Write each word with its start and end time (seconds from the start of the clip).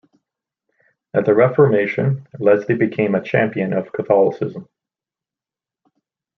At 1.13 1.25
the 1.25 1.35
Reformation 1.35 2.27
Lesley 2.39 2.73
became 2.73 3.13
a 3.13 3.21
champion 3.21 3.71
of 3.71 3.91
Catholicism. 3.91 4.67